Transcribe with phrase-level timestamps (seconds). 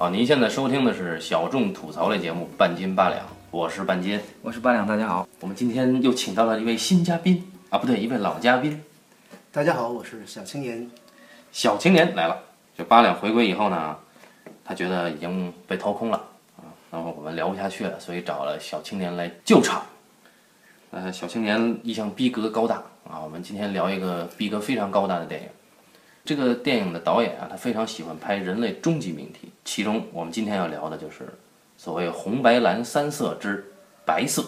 [0.00, 4.20] 好，您现在收听的是小众吐槽类节目《半斤八两》，我是半斤。
[4.42, 5.26] 我是八两，大家好。
[5.40, 8.80] 我们今天又请到了一位新嘉宾啊，不对，一位老嘉宾，
[9.50, 10.88] 大家好，我是小青年。
[11.50, 12.38] 小青年来了。
[12.76, 13.96] 这八两回归以后呢，
[14.64, 16.16] 他觉得已经被掏空了
[16.58, 19.82] 啊，然后我们聊不下去了，所以找了小青年来救场。
[20.92, 22.76] 呃，小青年一向逼格高大
[23.10, 25.48] 啊，我们今天聊一个逼格非常高大的电影。
[26.28, 31.26] 这个电影的导演啊，他非常喜欢拍人类终极命题，其中我们今天要聊的就是
[31.78, 33.64] 所谓红白蓝三色之
[34.04, 34.44] 白色。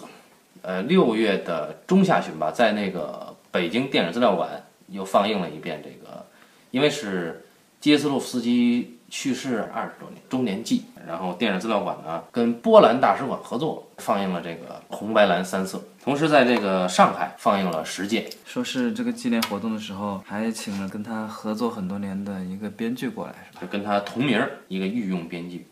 [0.61, 6.23] 呃，六月的中下旬吧，在那个北京电影资料馆又放映了一遍这个，
[6.69, 7.43] 因为是
[7.79, 18.27] 杰斯洛夫斯基去世二十多年周年祭，然后电影资料馆呢跟波兰大使馆合作放映了这个红白蓝三色，同时在这个上海放映了十届。
[18.45, 23.61] 说是这个纪念活动的时候，还请了跟他合作很多年的一个编剧过来，是吧？
[23.61, 25.67] 就跟他同名一个御用编剧。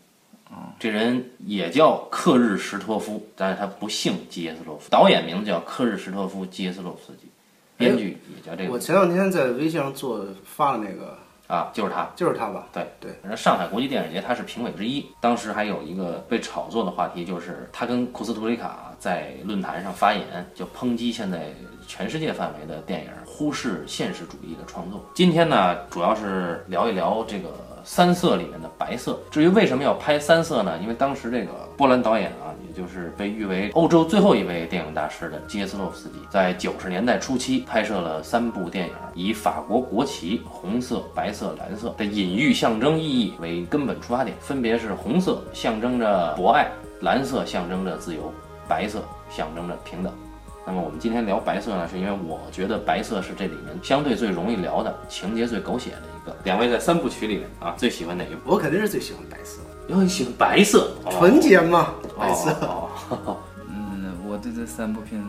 [0.80, 4.90] 这人也叫克日什托夫，但是他不姓基耶斯洛夫。
[4.90, 7.28] 导演名字叫克日什托夫基耶斯洛夫斯基，
[7.76, 11.16] 编剧也叫这个我前两天在微信上做发了那个，
[11.50, 12.08] 啊，就是他。
[12.14, 12.66] 就是他吧？
[12.72, 15.04] 对对，反正上海国际电影节他是评委之一。
[15.20, 21.52] 当时还有一个被炒作的话题，就是他跟库斯图里卡在论坛上发言，就抨击现在
[21.86, 25.04] 全世界范围的电影忽视现实主义的创作。
[25.14, 27.48] 今天呢，主要是聊一聊这个
[27.84, 29.18] 三色里面的白色。
[29.30, 30.78] 至于为什么要拍三色呢？
[30.80, 46.70] 因为当时这个波兰导演啊，也就是被誉为欧洲最后一位电影大师的基耶斯洛夫斯基，在九十年代初期拍摄了三部电影，以法国国旗红色、白色、蓝色的隐喻象征意义为根本出发点，分别是红色象征着博爱，
[47.00, 48.32] 蓝色象征着自由，
[48.68, 50.12] 白色象征着平等。
[50.70, 56.36] 那么我们今天聊白色呢，是因为我觉得白色是这里面相对最容易聊的，情节最狗血的一个。
[56.44, 58.52] 两位在三部曲里面啊，最喜欢哪一部？
[58.52, 59.58] 我肯定是最喜欢白色，
[59.88, 63.36] 因为喜欢白色，哦纯洁嘛，白色哦哦
[63.68, 65.28] 嗯，我对这三部片子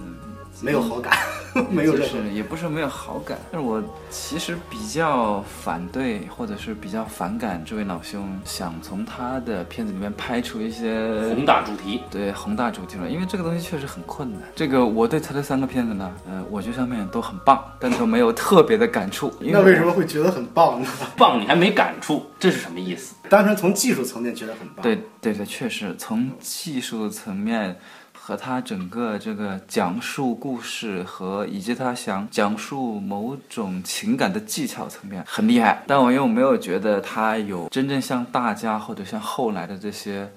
[0.61, 1.17] 没有好感，
[1.69, 1.95] 没有
[2.33, 14.41] 也不是没有好感，但是我其实比较反对或者是比较反感这位老兄想从他的片子里面拍出一些宏大主题，对宏大主题了，因为这个东西确实很困难。
[14.55, 19.33] 这个我对他的三个片子呢，呃，我觉得上面都很棒，但都没有特别的感触。
[19.41, 20.87] 因那为什么会觉得很棒呢？
[21.17, 23.15] 棒你还没感触，这是什么意思？
[23.29, 24.83] 单纯从技术层面觉得很棒。
[24.83, 27.77] 对对对，确实从技术层面
[28.23, 40.29] 和他整个这个讲述故事和以及他想讲述某种情感的技巧层面很厉害，但我又没有觉得他有真正像大家或者像后来的这些。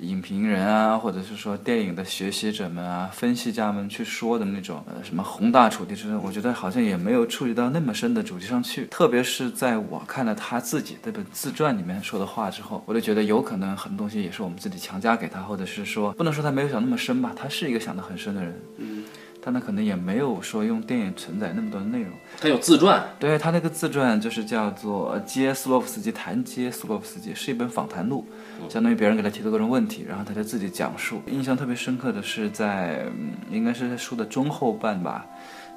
[0.00, 8.86] 影评人啊，或者是说电影的学习者们啊、分析家们去说的那种呃什么宏大主题之类，我觉得好像也没有触及到那么深的主题上去。
[8.86, 19.04] 特别是在我看了他自己这本自传里面说的话之后，我就觉得有可能很多东西也是我们自己强加给他，或者是说不能说他没有想那么深吧，他是一个想得很深的人，嗯，
[19.42, 22.10] 但他可能也没有说用电影承载那么多的内容。
[22.40, 28.26] 他有自传，对他那个自传就是叫做《基耶斯洛夫斯基谈基耶斯洛夫斯基》，是一本访谈录，
[28.68, 31.20] 相当于别人给他提的各种问题，然后他就自己讲述。
[31.26, 35.26] 印象特别深刻的是在，嗯应该是在书的中后半吧，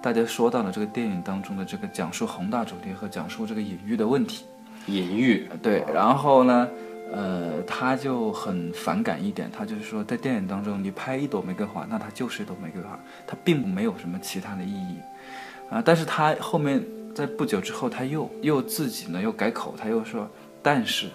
[0.01, 4.45] 大家说到了这个电影当中的这个讲述宏大主题和讲述这个隐喻的问题。
[4.87, 6.69] 隐喻，对，然后呢，
[7.11, 14.97] 呃，他就很反感一点，他就是说，在电影当中，你拍一朵玫瑰花，那它就是一朵玫瑰花，它并没有什么其他的意义，
[15.69, 16.83] 啊，但是他后面
[17.15, 20.29] 在不久之后，他又又自己呢又改口，他又说，
[20.61, 21.07] 但是。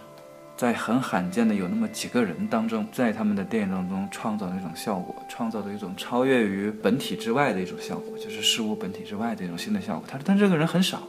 [0.60, 10.04] 在很罕见的有那么几个人当中，在他们的电影当中创造的一种效果，创造的一种超越于本体之外的一种效果，就是事物本体之外的一种新的效果。
[10.06, 11.00] 他说，但这个人很少，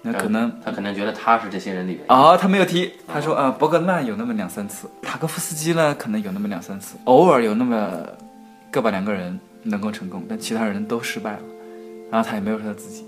[0.00, 2.90] 那可能他可能觉得他是这些人里面哦，他没有提。
[3.06, 8.02] 他说，啊，伯格曼有那么两三次，塔科夫斯基呢，可能有那么两三次，偶尔有那么
[8.70, 11.42] 个把两个人能够成功，但其他人都失败了。
[12.10, 13.04] 然后他也没有说他自己。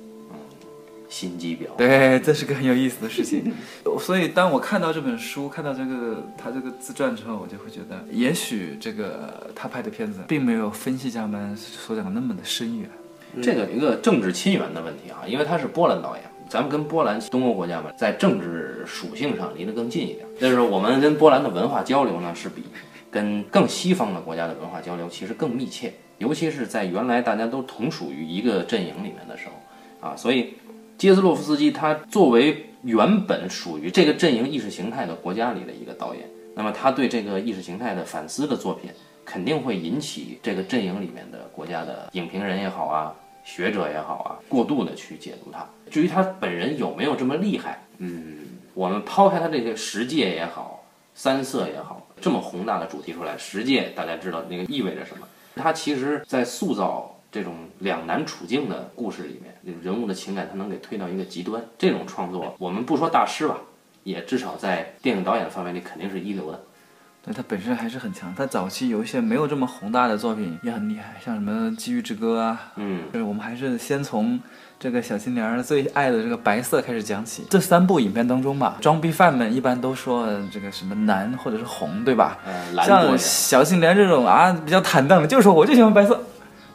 [1.08, 1.74] 心机婊。
[1.76, 3.52] 对，这是个很有意思的事情。
[3.98, 12.88] 所以当我看到这本书，看到这个他这个自传之后，我就会觉得，也许这个他拍的片子并没有分析家们所讲的那么的深远。
[13.42, 20.26] 这个有一个政治亲缘的问题啊，因为他是波兰导演，咱们跟波兰东欧国家嘛，在政治属性上离得更近一点。
[20.40, 22.64] 就是我们跟波兰的文化交流呢，是比
[23.10, 30.54] 跟更西方的国家的文化交流其实更密切，尤其是在原来大家都同属于一个阵营里面的时候啊，所以
[30.98, 38.90] 杰斯洛夫斯基他作为原本属于这个阵营意识形态的国家里的一个导演，那么他对这个意识形态的反思的作品，
[39.24, 43.14] 肯定会引起这个阵营里面的国家的影评人也好啊，
[43.44, 45.64] 学者也好啊，过度的去解读它。
[45.88, 48.38] 至于他本人有没有这么厉害，嗯，
[48.74, 50.84] 我们抛开他这些实践也好，
[51.14, 55.28] 三色也好，这么宏大的主题出来，十戒大家知道那个意味着什么？
[55.54, 61.62] 他其实在塑造这种两难处境的故事里面，人物的情感他能给推到一个极端。
[61.76, 63.56] 这种创作，我们不说大师吧，
[64.02, 66.60] 也至少在电影导演范围里肯定是一流的。
[67.22, 68.32] 对他本身还是很强。
[68.34, 74.40] 他早期有一些没有这么宏大的作品也很厉害，像什么《机遇之歌》啊，嗯，就是我们还是先从
[74.78, 77.44] 这个小青年最爱的这个白色开始讲起。
[77.50, 82.38] 这三部影片当中吧，装逼犯们一般都说这个什么蓝或者是红，对吧？
[82.46, 86.18] 呃，蓝像，小青年这种啊比较坦荡的，就说我就喜欢白色，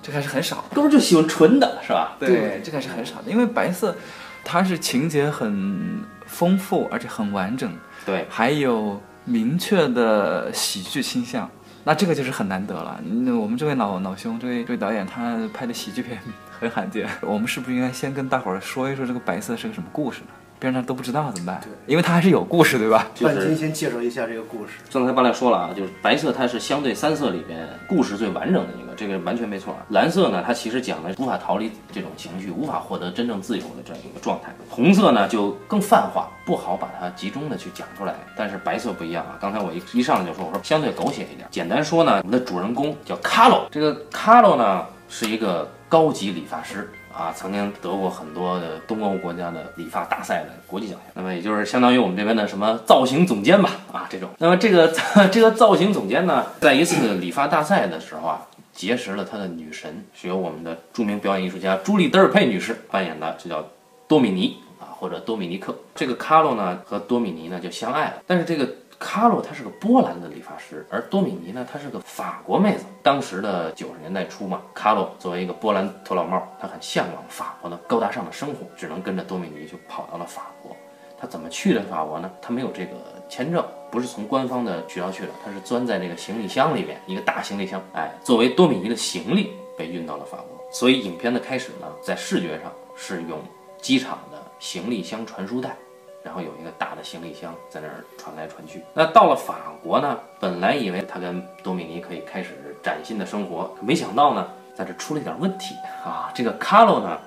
[0.03, 0.63] 这个还是很少的。
[0.75, 2.15] 哥们儿就喜欢纯的，是吧？
[2.19, 3.95] 对，这个还是很少的，因为白色
[4.43, 7.71] 它是情节很丰富，而且很完整，
[8.05, 11.49] 对，还有明确的喜剧倾向。
[11.85, 12.99] 那这个就是很难得了。
[13.03, 16.17] 那我们这位老老兄，这位这位导演，他拍的喜剧片
[16.59, 17.09] 很罕见。
[17.21, 20.27] 我们是不是应该先跟大伙儿说一说这个白色是个什么故事呢？
[20.63, 21.59] 别人都不知道怎么办？
[21.61, 23.05] 对因为它还是有故事，对吧？
[23.13, 24.75] 就是半斤先介绍一下这个故事。
[24.93, 29.85] 刚才八亮说了啊，就是白色它是相对三色里边故事最完整的一个，这个完全没错啊。
[29.89, 34.53] 蓝色呢，它其实讲的无法逃离这种情绪，无法获得真正自由的这样一个状态。
[34.69, 38.15] 红色呢就更泛化，不好把它集中的去讲出来。
[38.37, 41.45] 但是白色不一样啊，刚才我一一上来就说，我说相对狗血一点。
[41.51, 46.89] 简单说呢，我们的主人公叫卡洛，这个卡洛呢是一个高级理发师。
[47.15, 54.29] 啊，曾经得过很多的东欧国家的理发大赛的国际奖项，那么也就是相当于我们这边的什么造型总监吧，啊这种。
[54.39, 54.91] 那么这个
[55.31, 58.41] 这个造型总监呢，在一次理发大赛的时候啊，
[58.73, 63.63] 结识了他的女神，是由我们的著名表演艺术家朱莉·德尔佩女士扮演的，这叫
[64.07, 65.75] 多米尼啊，或者多米尼克。
[65.93, 68.67] 这个卡洛呢和多米尼呢就相爱了，但是这个
[69.03, 72.85] 卡洛他是个波兰的理发师，而多米尼呢她是个法国妹子。
[73.03, 80.73] 当时的九十年代初嘛，卡洛作为一个波兰头老帽，他很向往法国的高大上的生活，只能跟着多米尼就跑到了法国。
[81.19, 82.31] 他怎么去的法国呢？
[82.41, 82.95] 他没有这个
[83.27, 90.65] 签证，不是从官方的渠道去的，他是钻在那个行李箱里面，一个大行李箱，哎，作为多米尼的行李被运到了法国。
[90.71, 93.37] 所以影片的开始呢，在视觉上是用
[93.81, 95.75] 机场的行李箱传输带。
[96.23, 98.83] 然后有一个大的行李箱在那儿传来传去。
[98.93, 106.31] 那到了法国呢，本来以为他跟多米尼可以开始崭新的生活，没想到呢，在这出了一点问题啊。
[106.33, 107.19] 这个卡洛呢，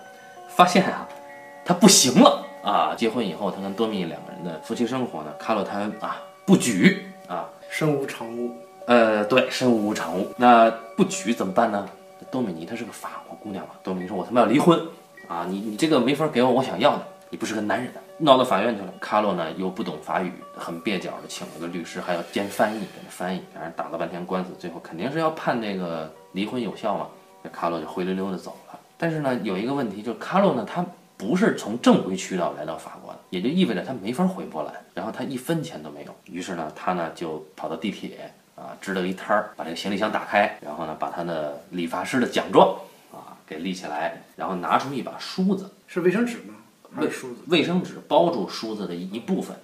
[0.49, 1.07] 发现啊，
[1.65, 2.95] 他不行了啊。
[2.97, 8.57] 结婚以后，他跟多米尼两个人的夫妻生活呢，卡洛他啊不举啊，身无长物，
[8.87, 10.33] 呃，对，身无长物。
[10.37, 11.89] 那不举怎么办呢？
[12.29, 14.81] 多米尼她是个法国姑娘嘛，多米尼说：“我他妈要离婚
[15.29, 15.47] 啊！
[15.49, 18.93] 你你这个没法给我我想要的，你不是个男人。”闹到法院去了。
[19.01, 27.09] 卡洛呢又不懂法语，很蹩脚的请了个律师，还要兼翻译给他翻译，反正打了半天官司，最后肯定是要判这个离婚有效嘛。
[27.45, 28.79] 这卡洛就灰溜溜的走了。
[28.99, 30.85] 但是呢，有一个问题，就是卡洛呢他
[31.17, 36.15] 不是从正规渠道来到法国的，也就意味着他没法回波兰，然后他一分钱都没有。
[36.25, 42.75] 于是呢，他呢就跑到地铁啊支了一摊儿，把这个行李箱打开，然后呢把他的理发师的奖状
[43.13, 45.71] 啊给立起来，然后拿出一把梳子。
[45.87, 46.55] 是卫生纸吗？
[46.95, 47.37] 还是梳子？
[47.49, 49.57] 卫生纸包住梳子的一一部分，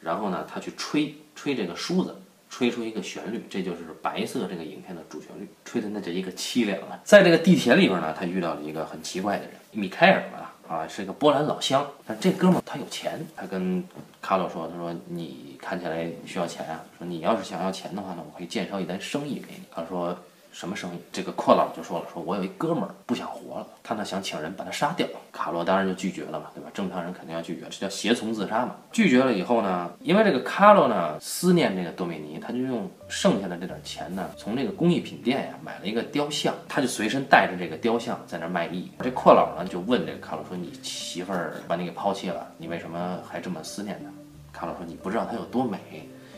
[0.00, 2.14] 然后呢，他去吹吹这个梳子，
[2.48, 6.98] 吹出一个旋律，这就是白色这个影片的主旋律，吹的那叫一个凄凉啊！
[7.04, 13.82] 在这个地铁里边呢，他遇到了一个很奇怪的人，米开尔吧，啊，是一个波兰老乡，但这哥们儿他有钱，他跟
[14.20, 19.62] 卡洛说，他说你看起来需要钱啊，说你要是想要钱的话呢，我可以介绍一单生意给你。
[19.70, 20.16] 他说。
[20.58, 20.98] 什么生意？
[21.12, 25.06] 这个阔佬就说了，说我有一哥们儿不想活了，他呢想请人把他杀掉。
[25.30, 26.68] 卡洛当然就拒绝了嘛，对吧？
[26.74, 28.74] 正常人肯定要拒绝，这叫胁从自杀嘛。
[28.90, 38.90] 拒绝了以后呢，因为这个卡洛呢思念这个多米尼，他就用剩下的这点钱呢，从这个工艺品店呀买了一个雕像，他就随身带着这个雕像在那卖艺。
[38.98, 44.10] 这阔佬呢就问这个卡洛说：“你媳妇儿把你给抛弃了，你为什么还这么思念她？”
[44.58, 45.78] 卡洛说：“你不知道她有多美。”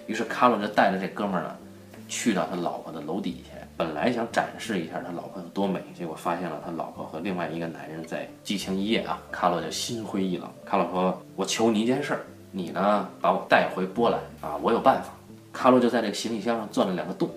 [0.06, 1.56] 于是卡洛就带着这哥们儿呢，
[2.10, 3.56] 去到他老婆的楼底下。
[3.76, 9.18] 本来想展示一下他老婆有多美，结果发现了他老婆和另外一个男人在激情一夜啊！
[9.30, 10.46] 卡洛就心灰意冷。
[10.66, 15.14] 卡洛说：“我求你一件事儿，你呢把我带回波兰啊，我有办法。”
[15.50, 17.30] 卡洛就在这个行李箱上钻了两个洞，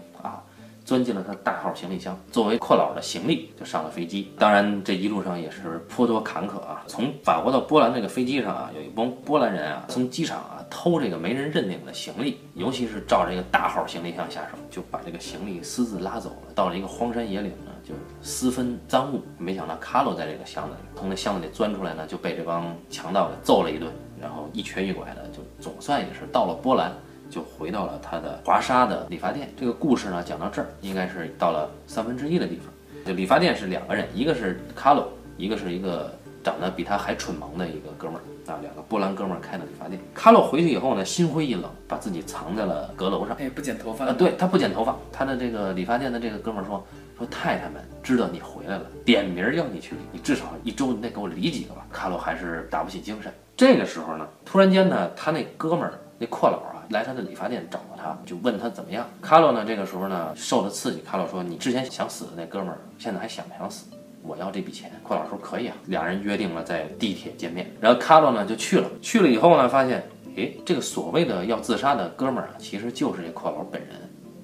[0.86, 4.32] 钻进了他大号行李箱，作为阔佬的行李就上了飞机。
[4.38, 6.84] 当然这一路上也是颇多坎坷啊。
[6.88, 16.54] 从法国到波兰这个飞机上啊，有一帮波兰人啊，从机场啊偷这个没人认领的行李，尤其是照这个大号行李箱下手，就把这个行李私自拉走了。
[16.54, 19.22] 到了一个荒山野岭呢，就私分赃物。
[19.38, 26.92] 没想到卡洛在这个箱子里，从那箱子里钻出来呢，就被这帮强盗给揍了一顿，然后一瘸一拐的，就总算也是到了波兰。
[27.34, 29.52] 就回到了他的华沙的理发店。
[29.58, 32.66] 这个故事呢，讲到这儿，应该是到了三分之一的地方。
[33.04, 36.13] 就理发店是两个人，一个是卡洛，一个是一个
[36.44, 38.22] 长得比他还蠢萌的一个哥们儿
[38.52, 40.00] 啊，两个波兰哥们儿开的理发店。
[40.13, 43.36] 卡洛回去以后呢，心灰意冷，把自己藏在了阁楼上。
[43.40, 46.86] 哎，不剪头发啊，对他不剪头发，他的这个理发店的这个哥们儿说
[47.18, 51.86] 说太太们知道你回来了，点名儿要你去理，你至少一周你得给我理几个吧。
[51.92, 53.34] 卡洛还是打不起精神。
[53.58, 59.06] 这个时候呢，突然间呢，他那哥们儿那阔佬啊来他的理发店找到他，就问他怎么样。
[59.22, 63.86] 卡洛呢这个时候呢受了刺激，卡洛说你之前想死的那哥们儿现在还想不想死？
[64.22, 64.92] 我要这笔钱。
[65.04, 67.70] 阔佬说可以啊，两人约定了在地铁见面。
[67.82, 70.02] 然后卡洛呢就去了，去了以后呢发现，
[70.36, 73.92] 诶，这个所谓的要自杀的哥们儿啊，其实就是这阔佬本人。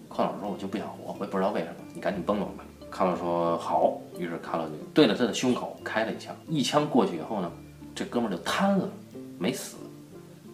[0.07, 2.65] 阔佬说我就不想活，我也不知道为什么，你赶紧崩了吧。
[2.91, 7.49] 卡洛说好，于是卡洛就对着他的胸口开了一枪，一枪过去以后呢，
[7.95, 8.89] 这哥们儿就瘫了，
[9.37, 9.77] 没死。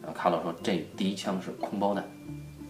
[0.06, 2.04] 然后卡洛说这第一枪是空包弹，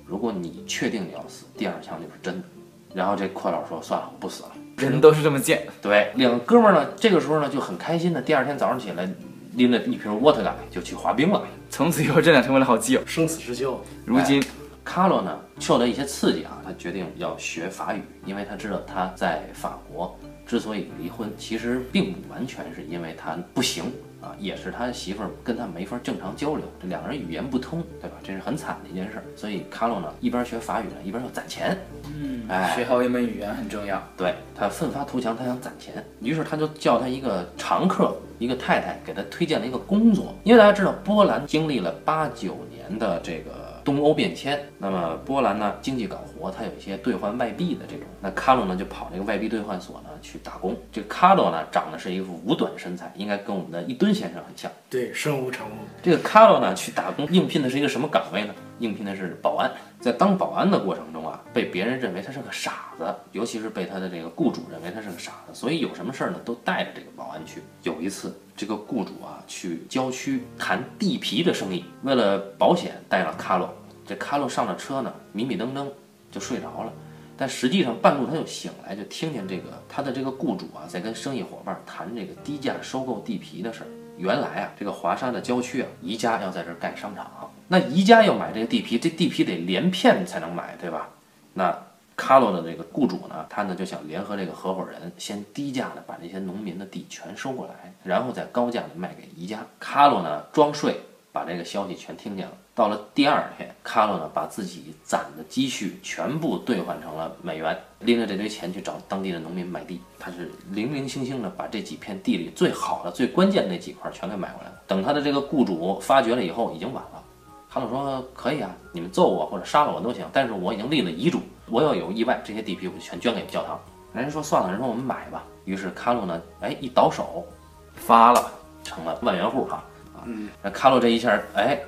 [0.05, 2.47] 如果你确定你要死，第二枪就是真的。
[2.93, 4.51] 然后这阔佬说算了，我不死了。
[4.77, 5.67] 人都是这么贱。
[5.81, 9.09] 对，两个哥们儿呢，这个时候呢就很开心的，第二天早上起来
[9.55, 11.43] 拎着一瓶沃特嘎就去滑冰了。
[11.69, 13.05] 从此以后，这俩成为了好基友。
[13.05, 14.41] 生死之交，如今，
[14.85, 23.91] 卡洛呢受到一些刺激啊，他决定要学法语，因为他知道他在法国之所以离婚，其实并不完全是因为他不行
[24.25, 28.15] 啊，也是他媳妇儿跟他没法正常交流，这两个人语言不通，对吧？
[28.23, 29.23] 这是很惨的一件事儿。
[29.35, 31.77] 所以卡洛呢一边学法语呢，一边要攒钱。
[32.07, 34.01] 嗯哎学好一门语言很重要。
[34.17, 40.33] 对他奋发图强，他想攒钱，于是他就叫他一个常客，一个太太给他推荐了一个工作。
[40.43, 48.05] 因为大家知道，波兰经历了八九年的这个东欧变迁，那么波兰呢经济搞活，它有一些兑换外币的这种。
[48.19, 50.75] 那卡洛呢就跑这个外币兑换所呢去打工。
[50.91, 54.71] 这个卡洛呢长得是一副五短身材，应该跟我们的一吨先生很像。
[54.89, 58.55] 对，身无长物，这个卡洛呢去打工，应聘的是一个什么岗位呢？
[58.79, 59.71] 应聘的是保安。
[59.99, 67.61] 在当保安的过程中啊，被别人认为他是个傻子，尤其是被他的这个雇主认为他是个傻子，所以有什么事儿呢都带着这个保安去。
[67.83, 73.73] 有一次，这个雇主啊去郊区谈地皮的生意，为了保险带了卡洛。
[74.05, 75.91] 这卡洛上了车呢，迷迷瞪瞪
[76.29, 76.93] 就睡着了。
[77.37, 83.87] 但实际上半路他就醒来，就听见这个他的这个雇主啊在跟生意伙伴谈这个低价收购地皮的事儿。
[84.17, 91.09] 原来啊，这个华沙的郊区啊，宜家要在这儿盖商场，那宜家要买这个地皮，这地皮得连片才能买，对吧？
[91.53, 91.77] 那
[92.15, 99.65] 卡洛的这个雇主呢，他呢就想联合这个合伙人，先低价的把这些农民的地全收过来，然后再高价的卖给宜家。
[99.79, 101.01] 卡洛呢装睡，
[101.35, 102.53] 把这个消息全听见了。
[102.73, 109.99] 到了第二天，卡洛呢把自己攒的积蓄全部兑换成了美元，拎着这堆钱去找当地的农民买地。
[110.17, 114.81] 他是零零星星的把这几片地里最好的、最关键的那几块全给买过来了。
[114.87, 117.21] 等他的这个雇主发觉了以后，已经晚了。
[117.69, 123.77] 卡洛说：“可以啊，你们揍我或者杀了我都行，但是我已经立了遗嘱，我要有意外，这些地皮我就全捐给教堂。”
[124.15, 127.45] 人家说：“算了，人说我们买吧。”于是卡洛呢，哎，一倒手，
[127.93, 128.49] 发了，
[128.81, 129.75] 成了万元户哈。
[129.75, 129.83] 啊，
[130.25, 131.79] 嗯，那卡洛这一下，哎，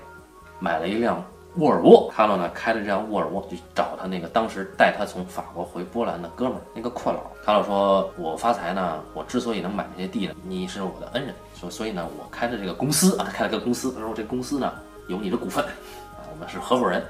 [0.60, 1.24] 买了一辆
[1.56, 2.10] 沃尔沃。
[2.12, 7.20] 卡洛呢开着这辆沃尔沃去找他那个当时带他从法国回波兰的哥们儿，那个阔佬。
[7.44, 13.91] 卡洛说：“我发财呢，我之所以能买这些地呢，你是我的恩人，说所以呢，我开的这个公司啊，开了个公司。
[13.94, 14.72] 他说这公司呢
[15.08, 17.03] 有你的股份，啊，我们是合伙人。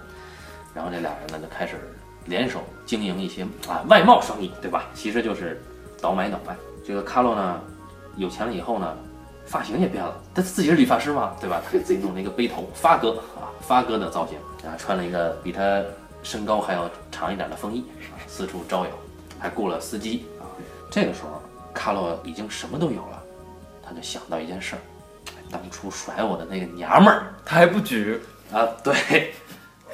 [0.73, 1.75] 然后这俩人呢就开始
[2.25, 4.85] 联手经营一些啊外贸生意，对吧？
[4.93, 5.61] 其实就是
[6.01, 6.55] 倒买倒卖。
[6.85, 7.59] 这个卡洛呢
[8.15, 8.95] 有钱了以后呢。”
[9.47, 11.61] 发型也变了，他自己是理发师嘛，对吧？
[11.65, 15.81] 他给自己弄了一个背头，发哥啊，发哥的造型，然后穿了一个比他
[16.21, 18.91] 身高还要长一点的风衣啊，四处招摇，
[19.39, 20.43] 还雇了司机啊。
[20.91, 21.41] 这个时候，
[21.73, 23.23] 卡洛已经什么都有了，
[23.81, 24.81] 他就想到一件事儿，
[25.49, 28.19] 当初甩我的那个娘们儿他还不举。
[28.51, 29.33] 啊，对，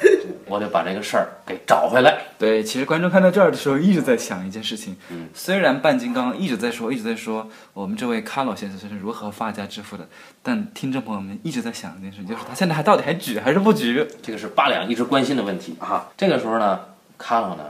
[0.48, 2.18] 我得把这个事儿给找回来。
[2.38, 4.96] 对，其实观众看到这儿的时候一直在想一件事情。
[5.10, 10.08] 嗯，虽然半斤刚刚一直在说，一直在说我们这位卡洛先生是如何发家致富的，
[10.42, 14.06] 但听众朋友们一直在想一件事情，就是他现在还到底还举还是不举？
[14.22, 16.10] 这个是八两一直关心的问题啊。
[16.18, 16.80] 这个时候呢，
[17.18, 17.64] 卡洛呢，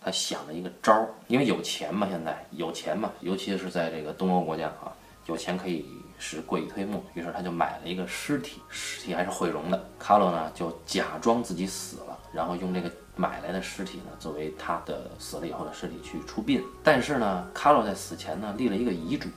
[0.00, 4.92] 他想了一个招儿，因为有钱嘛，现在有钱嘛，尤其是在这个东欧国家啊，
[5.26, 5.84] 有钱可以
[6.24, 7.04] 使鬼推磨。
[7.12, 9.84] 于是他就买了一个尸体，尸体还是毁容的。
[9.98, 16.64] 卡洛呢就假装自己死了，然后用这个买来的尸体呢作为他的死了以后的尸体去出殡。
[16.82, 19.28] 但是呢，卡洛在死前呢立了一个遗嘱，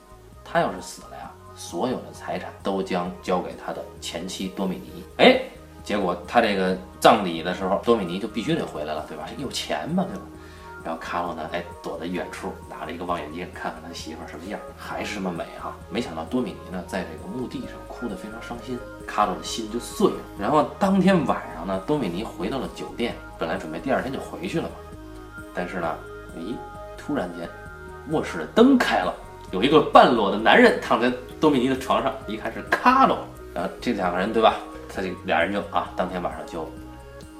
[0.46, 5.04] 他要是死了呀，所有的财产都将交给他的前妻多米尼。
[5.18, 5.42] 哎，
[5.84, 9.28] 结果他这个葬礼的时候，多米尼就必须得回来了，对吧？
[9.38, 10.22] 有钱嘛，对吧？
[10.88, 15.76] 然后卡洛呢，哎，躲在远处，拿着一个望远镜，看看他媳妇儿什么样，还是那么美哈。
[15.90, 20.16] 没想到多米尼呢，在这个墓地上哭得非常伤心，卡洛的心就碎了。
[20.40, 24.76] 然后当天晚上呢，多米尼回到了酒店，本来准备第二天就回去了嘛，
[25.54, 25.94] 但是呢，
[26.38, 26.56] 咦，
[26.98, 27.50] 突然间，
[28.12, 29.14] 卧室的灯开了，
[29.52, 34.54] 有一个半裸的男人躺在多米尼的床上，一看是卡洛，然后这两个人对吧？
[34.88, 36.66] 他这俩人就啊，当天晚上就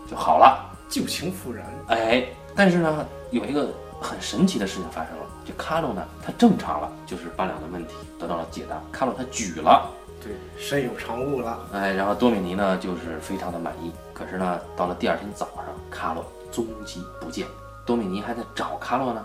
[0.06, 0.66] 就好了。
[0.90, 2.24] 旧情复燃，哎，
[2.58, 3.70] 但是呢，有一个
[4.02, 9.88] 很神奇的事情发生了，这卡洛呢，他正常了，就是八两的问题得到了解答，卡洛他举了。
[10.20, 11.60] 对，身有长物了。
[11.72, 13.92] 哎，然后多米尼呢就是非常的满意。
[14.12, 17.46] 可是呢，到了第二天早上，卡洛踪迹不见，
[17.86, 19.24] 多米尼还在找卡洛呢。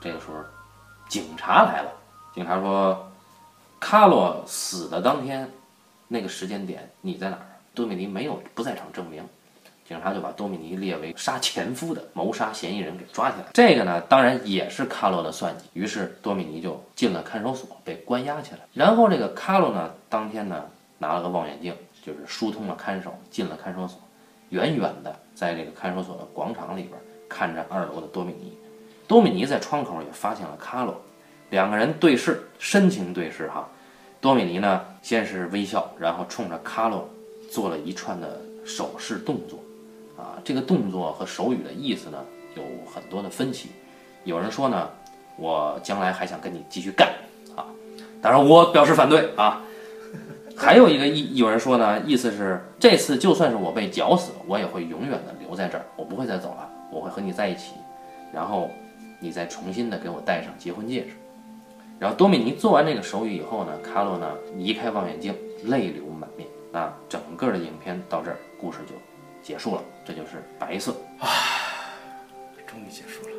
[0.00, 0.34] 这个时候，
[1.10, 1.92] 警察来了。
[2.34, 3.06] 警察说，
[3.78, 5.46] 卡洛死的当天，
[6.08, 7.46] 那个时间点你在哪儿？
[7.74, 9.22] 多米尼没有不在场证明。
[9.86, 13.46] 警察就把多米尼列为杀前夫的谋杀嫌疑人给抓起来。
[13.52, 15.64] 这个呢，当然也是卡洛的算计。
[15.74, 18.60] 于是多米尼就进了看守所，被关押起来。
[18.72, 20.64] 然后这个卡洛呢，当天呢
[20.98, 21.74] 拿了个望远镜，
[22.04, 24.00] 就是疏通了看守，进了看守所，
[24.50, 26.94] 远远的在这个看守所的广场里边
[27.28, 28.56] 看着二楼的多米尼。
[29.06, 30.98] 多米尼在窗口也发现了卡洛，
[31.50, 33.68] 两个人对视，深情对视哈。
[34.20, 37.06] 多米尼呢，先是微笑，然后冲着卡洛
[37.50, 39.58] 做了一串的手势动作。
[40.22, 42.24] 啊，这个动作和手语的意思呢
[42.54, 43.70] 有很多的分歧。
[44.22, 44.88] 有人说呢，
[45.36, 47.08] 我将来还想跟你继续干
[47.56, 47.66] 啊，
[48.22, 49.60] 当然我表示反对啊。
[50.56, 57.72] 还有一个意，有人说呢，意思是这次就算是我被绞死，我也会永远的留在这儿，我不会再走了，我会和你在一起，
[58.32, 58.70] 然后
[59.18, 61.16] 你再重新的给我戴上结婚戒指。
[61.98, 66.46] 然后多米尼做完这个手语以后呢，卡洛呢移开望远镜，泪流满面。
[66.70, 68.94] 那整个的影片到这儿，故事就。
[69.42, 71.28] 结束了，这就是白色啊，
[72.66, 73.34] 终于结束了。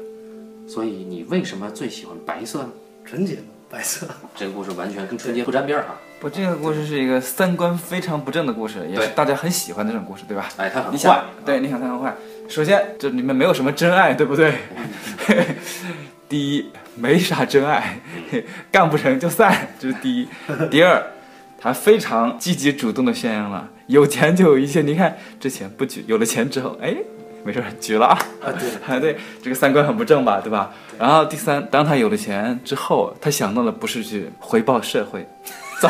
[0.68, 2.70] 所以你为什么最喜欢白色呢？
[3.06, 4.08] 纯洁的白色。
[4.36, 6.00] 这个故事完全跟纯洁不沾边儿啊！
[6.20, 10.50] 不，这个故事是一个三观非常不正的故事，也是大家很喜欢的这种故事，对吧？
[10.58, 12.16] 哎，他很你想坏，，对，你想他很坏。
[12.48, 14.56] 首先，这里面没有什么真爱，对不对？
[16.30, 18.00] 第一，没啥真爱，
[18.72, 20.28] 干不成就散，这是第一。
[20.72, 21.06] 第二，
[21.64, 24.82] 他非常积极主动的宣扬了有钱就有一切。
[24.82, 26.94] 你看之前不举，有了钱之后，哎，
[27.46, 28.20] 没事儿举了啊。
[28.44, 30.74] 啊，对， 啊，对，这个三观很不正吧，对吧？
[31.00, 35.26] 然后第三，当他有了钱之后，他想到的不是去回报社会，
[35.80, 35.88] 造，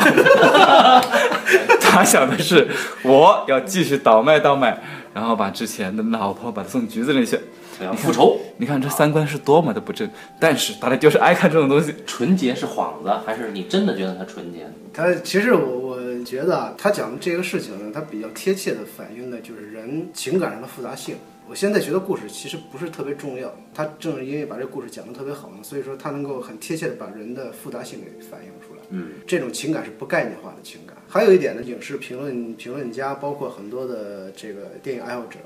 [1.82, 2.68] 他想的是
[3.02, 4.80] 我要继续倒卖倒卖，
[5.12, 7.36] 然后把之前的老婆把他送局子里去。
[7.78, 8.38] 想要复仇。
[8.56, 10.08] 你看这三观是多么的不正，
[10.38, 11.94] 但是大家就是爱看这种东西。
[12.06, 14.66] 纯洁是幌子，还是你真的觉得他纯洁？
[14.92, 21.16] 他其实我我觉得啊，他讲的这个事情呢，他比较贴切的反映的就是人情感上的复杂性。
[21.46, 28.80] 我现在觉得故事其实不是特别重要，他正是因为把这故事讲得特别好呢，所以说他能够很贴切的把人的复杂性给反映出来。
[28.88, 30.96] 嗯，这种情感是不概念化的情感。
[31.06, 35.38] 还有一点呢，影视评论评论家，包括很多的这个电影爱好者，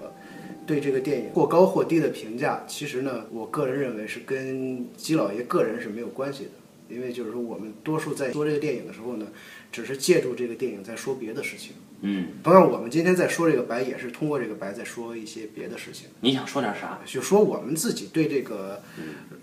[0.68, 6.50] 对这个电影过高或低的评价，其实呢，我个人认为是跟基老爷个人是没有关系的。
[6.90, 9.26] 因为就是说，我们多数在说这个电影的时候呢，
[9.70, 11.72] 只是借助这个电影在说别的事情。
[12.00, 16.08] 嗯，同样，我们今天在说这个白，也是通过这个白在说一些别的事情。
[16.20, 16.98] 你想说点啥？
[17.04, 18.80] 就说我们自己对这个，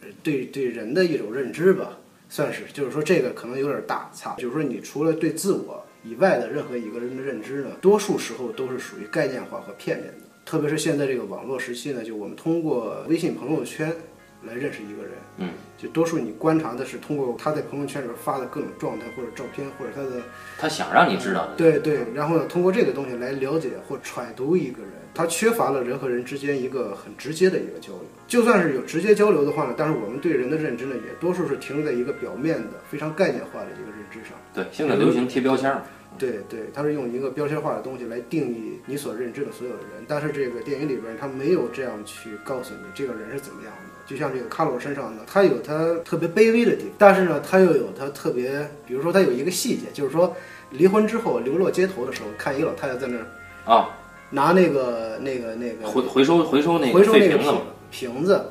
[0.02, 13.92] 呃对对人的一种认知吧，算是，就是说这个可能有点大差，就是说你除了对自我以外的任何一个人的认知呢，多数时候都是属于概念化和片面的，特别是现在这个网络时期呢，就我们通过微信朋友圈
[14.44, 20.22] 来认识一个人，嗯，就多数你观察的是通过他在朋友圈里边发的各种状态或者照片或者他的
[20.60, 21.56] 他想让你知道的。
[21.58, 28.06] 对对，然后呢，通过这个东西来了解或揣度一个人，他缺乏了人和人之间一个很直接的一个交流。
[28.28, 34.38] 就算是有直接交流的话呢，但是我们对人的认知呢，也多数是停留在一个表面的、非常概念化的一个认知上。
[34.54, 35.82] 对，现在流行贴标签儿。
[36.18, 43.80] 对对，它是用一个标签化的东西来定义你所认知的所有的人，但是这个电影里边他没有这样去告诉你这个人是怎么样的。
[44.08, 50.36] 就像这个卡罗身上呢，他有他特别卑微的地方，但是呢，他又有他特别，比如说他有一个细节，就是说
[50.70, 53.26] 离婚之后流落街头的时候，看一个老太太在那儿
[53.66, 53.90] 啊，
[54.30, 58.46] 拿那个那个那个回回收回收那个回收那个废瓶子嘛，瓶子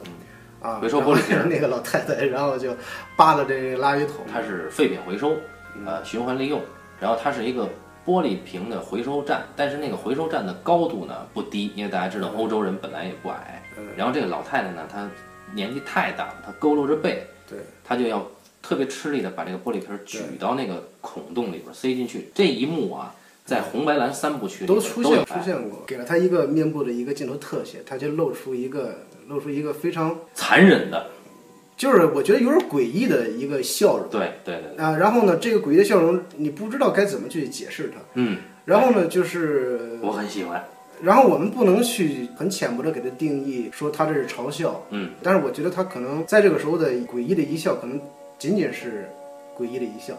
[0.60, 2.76] 啊，回收玻璃瓶那个老太太，然后就
[3.16, 5.36] 扒拉这个垃圾桶，它是废品回收，
[5.86, 6.60] 呃，循环利用。
[7.04, 7.68] 然后它是一个
[8.06, 13.62] 玻璃瓶的回收站，但是那个回收站的高度呢不低，因为大家知道欧洲人本来也不矮。
[13.76, 15.06] 嗯然后这个老太太呢，她
[15.54, 18.26] 年纪太大了，她佝偻着背，对，她就要
[18.62, 22.30] 特别吃力的把这个玻璃瓶举到那个孔洞里边塞进去。
[22.34, 23.14] 这一幕啊，
[23.44, 31.08] 在红白蓝三部曲里都出现出现过，给了他一个面部的一个镜头特写，他就露出一个露出一个非常，残忍的，
[31.76, 34.96] 就是我觉得有点诡异的一个笑容对对对，啊。
[34.96, 38.00] 然后呢，这个诡异的笑容你不知道该怎么去解释它。
[38.14, 40.64] 嗯，然后呢，就是我很喜欢，
[41.02, 48.00] 然后我们不能去很浅薄的给它定义说它这是嘲笑，嗯，但是我觉得他可能在这个时候的诡异的一笑，可能
[48.38, 49.08] 仅仅是
[49.58, 50.14] 诡异的一笑，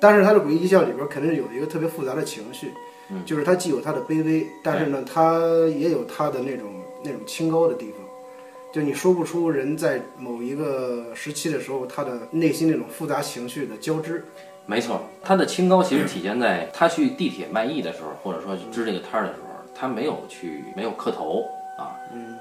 [0.00, 2.72] 但是他的诡异一笑里边肯定是有一个特别复杂的情绪，
[3.10, 5.40] 嗯就是他既有他的卑微，但是呢，他
[5.78, 6.66] 也有他的那种
[7.04, 8.05] 那种清高的地方。
[8.76, 14.22] 就你说不出人在某一个时期的时候，他的内心那种复杂情绪的交织。
[14.66, 21.42] 没错，他的清高其实体现在他去地铁卖艺的时候，或者说支这个摊儿的时候，他没有去没有磕头
[21.78, 21.96] 啊，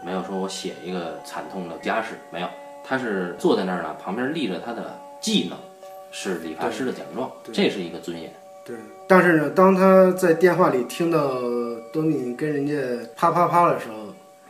[0.06, 2.48] 没有说我写一个惨痛的家世，没有，
[2.84, 5.58] 他是坐在那儿呢，旁边立着他的技能，
[6.12, 8.30] 是理发师的奖状，这是一个尊严。
[8.66, 8.76] 对，
[9.08, 11.40] 但是呢，当他在电话里听到
[11.94, 12.76] 多米尼跟人家
[13.16, 13.96] 啪啪啪的时候，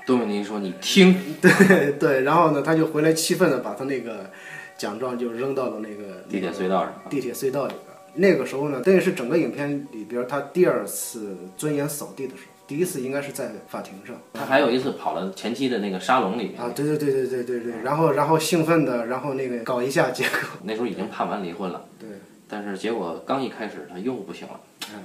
[0.06, 4.30] 多米尼说：“你听， 对对，然后呢，他就回来气愤的把他那个
[4.78, 6.94] 奖状就扔到了那个地铁隧道上。
[7.10, 7.82] 地铁隧道里边。
[8.18, 20.32] 那个时候呢，这也是整个影片里边他第二次尊严扫地的时候，第一次应该是在法庭上他还有一次跑了前妻的那个沙龙里面，啊，对对对对对对对，然后然后兴奋的，然后那个搞一下，结果
[20.64, 22.08] 那时候已经判完离婚了，对
[22.48, 24.60] 但是结果刚一开始他又不行了，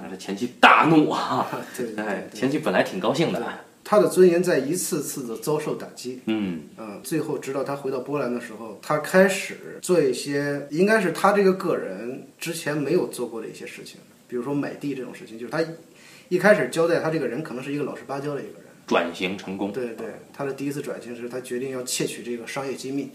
[0.09, 1.45] 他前妻大怒啊！
[1.75, 3.43] 对对哎，对，前妻本来挺高兴的，
[3.91, 6.21] 他的尊严在一次次的遭受打击。
[6.27, 13.99] 嗯，嗯，最后直到他回到波兰的时候，他开始做一些应该是他这个个人之前没有做过的一些事情，
[14.29, 15.61] 比如说买地这种事情，就是他
[16.29, 18.67] 一开始交代他这个人可能是一个老实巴交的一个人。
[18.87, 23.09] 转型成功，对对，他的第一次转型是他决定要窃取这个商业机密，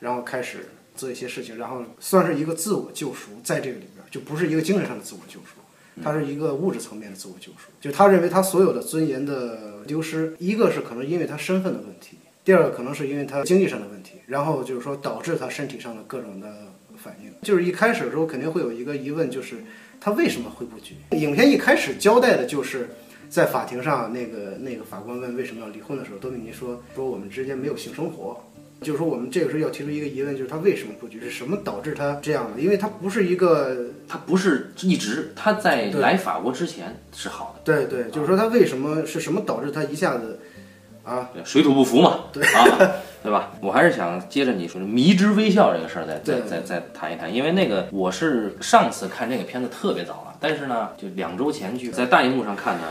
[0.00, 5.57] 然后开始做一些事情，然后算是一个自我救赎，在这个里边就不是一个精神上的自我救赎，
[6.02, 7.68] 它是一个物质层面的自我救赎。
[7.80, 16.48] 就他认为他所有的尊严的丢失，一个是可能因为他身份的问题，第二个可能是因为他经济上的问题，然后就是说导致他身体上的各种的
[16.96, 17.32] 反应。
[17.42, 19.56] 就是一开始的时候肯定会有一个疑问，就是
[20.00, 20.94] 他为什么会不举？
[21.12, 22.88] 影片一开始交代的就是。
[23.30, 28.42] 在法庭上，那个那个法官问为什么要离婚的时候，多米尼说说我们之间没有性生活，
[28.80, 31.20] 就是说我们这个时候要提出一个疑问，就是他为什么布局？
[31.20, 32.60] 是什么导致他这样的？
[32.60, 40.38] 因为他不是一个，他不是一直他在来法国之前是好的，对对，就是说他为什么是什么导致他一下子
[41.04, 41.30] 啊？
[41.34, 43.50] 对水土不服嘛，对啊，对吧？
[43.60, 52.84] 我还是想接着你说的迷之微笑这个事儿再再再再谈一谈，因为那个我是上次看这个片子特别早了，但是呢，就两周前去在大荧幕上看呢。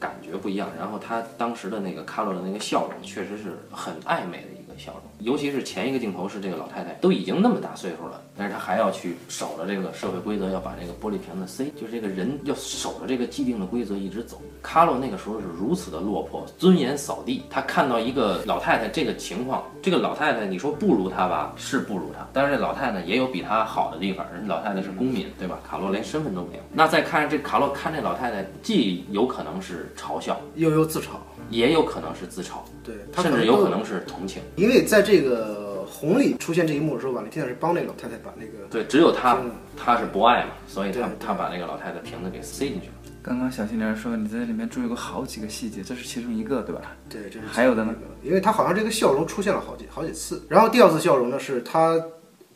[0.00, 4.46] 感觉不一样，然后他当时的那个卡洛的那个笑容，确实是很暧昧的
[4.78, 14.40] 笑容，尤其是前一个镜头是这个老太太都已经那么大岁数了，但是她还要去守着这个社会规则，要把这个玻璃瓶子塞，就是这个人要守着这个既定的规则一直走。
[14.62, 25.58] 卡洛那个时候是如此的落魄，尊严扫地，他看到一个老太太这个情况，这个老太太你说不如她吧，是不如她，但是这老太太也有比她好的地方，人老太太是公民，对吧？
[25.68, 26.62] 卡洛连身份都没有。
[26.72, 31.10] 那再看这卡洛看这老太太，既有可能是嘲笑，又又自嘲，
[31.50, 34.42] 也有可能是自嘲，对，他甚至有可能是同情。
[34.56, 42.92] 因为在这个红里出现这一幕的时候，瓦伦蒂娜是帮那个老太太把那个对，只有他嗯，他是博爱嘛，所以他他把那个老太太瓶子给塞进去了。
[43.22, 46.80] 刚刚小青莲说你在里面注意过好几个细节，这是其中一个，对吧？
[47.10, 50.42] 对，这是还有的呢因为他好像这个笑容出现了好几好几次。
[50.48, 52.00] 然后第二次笑容呢，是他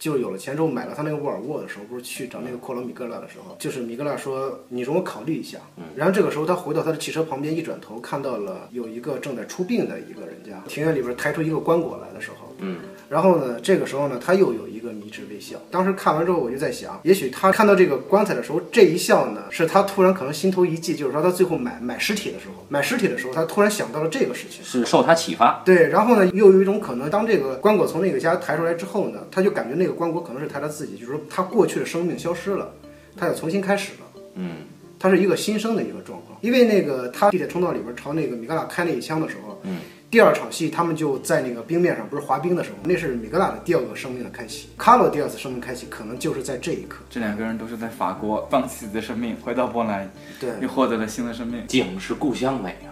[0.02, 5.58] 就有了钱之后买了他那个沃尔沃的时候，不是去找那个库罗米格拉的时候，就是米格拉说你容我考虑一下。
[5.94, 12.80] 然后这个时候他回到他的汽车旁边，一转头看到了有一个正在出殡的一个人家，庭院里边抬出一个棺椁来的时候，嗯，
[13.12, 15.58] 然后呢，这个时候呢，他又有一个迷之微笑。
[15.70, 24.64] 当时看完之后，我就在想，也许他看到这个棺材的时候，这一笑呢，是他突然可能心头一悸，就是说他最后买买尸体的时候，买尸体的时候，他突然想到了这个事情。
[24.64, 25.60] 是受他启发。
[25.62, 32.72] 对，然后呢，又有一种可能，当这个棺椁从那个家抬出来之后呢，他就感觉那个棺椁可能是抬他自己，就是说他过去的生命消失了，
[33.14, 34.22] 他要重新开始了。
[34.36, 34.52] 嗯，
[34.98, 39.80] 他是一个新生的一个状况，因为那个他地铁通道里边朝那个米格拉开那一枪的时候，嗯，
[40.12, 46.98] 第二场戏他们就在那个冰面上不是滑冰的时候，那是米格拉的第二个生命的开启，卡洛第二次生命开启可能就是在这一刻。
[47.08, 51.66] 这两个人都是在法国放弃自己的生命，回到波兰，对，又获得了新的生命。
[51.66, 52.91] 景是故乡美啊。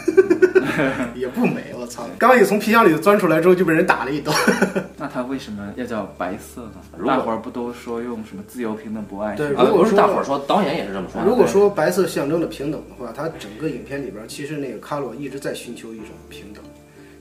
[1.14, 2.06] 也不美，我操！
[2.18, 4.32] 刚一从皮箱里钻出来之后就被人打了一刀。
[4.96, 7.04] 那他为什么要叫白色呢如？
[7.04, 9.34] 果大伙儿不都说用什么自由、平等、博爱？
[9.36, 11.22] 对如果说大伙儿说，导演也是这么说。
[11.22, 16.62] 如果说白色象征着平等的话，它整个影片里边其实那个卡洛一直在寻求一种平等，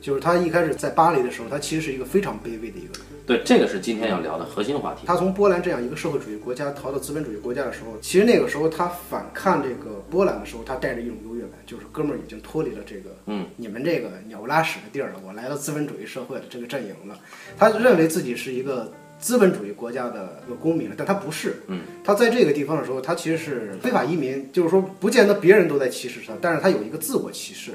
[0.10, 3.02] 就是他一开始在巴黎的时候，他其实是一个非常卑微的一个人。
[3.28, 5.02] 对，这个是今天要聊的核心话题。
[5.06, 17.16] 他从波兰这样一个社会主义国家逃到资本主义国家的时候，其实那个时候他反抗这个波兰的时候，他带着一种优越感，就是哥们儿已经脱离了这个，嗯，你们这个鸟不拉屎的地儿了，我来到资本主义社会的这个阵营了。
[17.56, 21.58] 他认为自己是一个资本主义国家的一个公民了，但他不是。
[21.68, 27.74] 嗯，他在这个地方的时候，他其实是非法移民，就是说不见得别人都在歧视他，但是他有一个自我歧视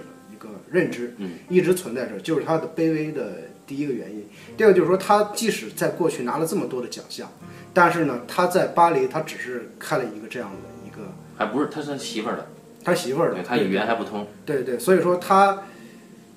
[0.74, 4.26] 认知，嗯，一直存在着，就是他的卑微的第一个原因。
[4.56, 7.30] 第二个就是说，他即使在过去拿了这么多的奖项，
[7.72, 10.56] 但是呢，他在巴黎他只是开了一个这样的
[10.86, 12.46] 一个还不是他是他媳妇儿的，
[12.82, 15.62] 他媳妇儿的，对他语言还不通，对对，所以说他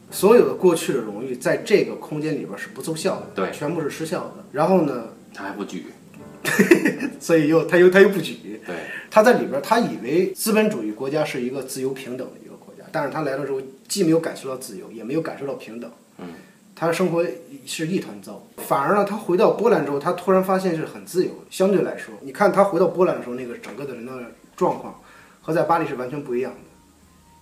[0.09, 3.51] 所有的过去的荣誉在这个空间里边是不奏效的，对。
[3.51, 4.45] 全部是失效的。
[4.51, 5.87] 然后呢，他还不举，
[7.19, 8.75] 所以又他又他又不举，对，
[9.11, 12.35] 他在里边他以为资本主义国家是一个自由平等的
[12.91, 16.29] 但是他来了之后，既没有感受到自由，也没有感受到平等，嗯，
[16.75, 17.25] 他的生活
[17.65, 18.41] 是一团糟。
[18.57, 21.31] 反而呢，他回到波兰之后，他突然发现是很自由。
[21.49, 24.13] 相对来说，你看他回到波兰的时候，那个整个的人的
[24.55, 24.99] 状况
[25.41, 26.59] 和在巴黎是完全不一样的。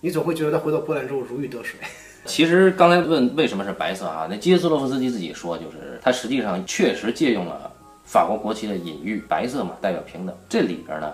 [0.00, 1.78] 你总会觉得他回到波兰之后如鱼得水。
[2.24, 4.26] 其实刚才问为什么是白色啊？
[4.28, 7.70] 那基耶斯洛夫斯基自己说，就是他实际上确实借用了
[8.04, 10.36] 法国国旗的隐喻，白色嘛代表平等。
[10.48, 11.12] 这里边呢，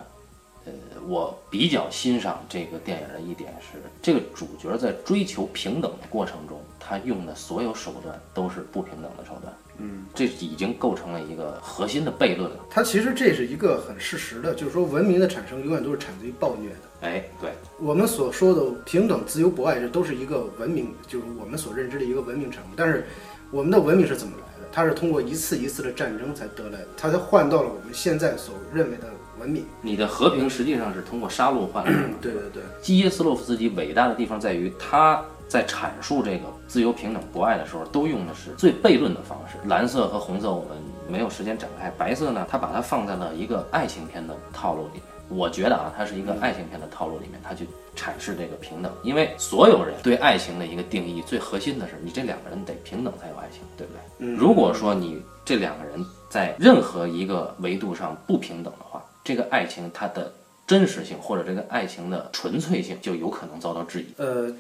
[0.65, 0.73] 呃，
[1.09, 9.53] 我比较欣赏这个电影的一点是，这个主角在追求平等的过程中，他用的所有手段都是不平等的手段。
[9.79, 12.57] 嗯，这已经构成了一个核心的悖论了。
[12.71, 16.77] 他其实这是一个很事实的，就是说文明的产生永远都是产自于暴虐的。
[17.01, 22.69] 哎，对，我们所说的平等、自由、博爱，这都是一个文明，就是我们所认知的一个文明产物。
[22.77, 23.05] 但是，
[23.51, 24.69] 我们的文明是怎么来的？
[24.71, 29.09] 它是通过一次一次的战争才得来的，它才换到了我们现在所认为的
[29.43, 29.67] 文明。
[29.81, 32.09] 你的和平实际上是通过杀戮换来的。
[32.21, 39.59] 对对对，基耶斯洛夫斯基伟大的地方在于，他在阐述这个自由、平等、博爱的时候，都用的是最悖论的方式。
[39.69, 40.79] 蓝色和红色我们
[41.09, 45.03] 没有时间展开，白色呢，他把它放在了一个爱情片的套路里面。
[45.29, 54.29] 我觉得啊，它是一个爱情片的套路里面，他去阐释这个平等，因为所有人对爱情的一个定义，最核心的是你这两个人得平等才有爱情，对不对？
[54.35, 60.33] 如果说你这两个人在任何一个维度上不平等的话，这个爱情它的
[60.67, 64.07] 真实性或者这个爱情的纯粹性就有可能遭到质疑。
[64.17, 64.55] 呃，